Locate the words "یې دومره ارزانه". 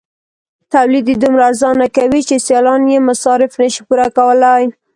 1.11-1.87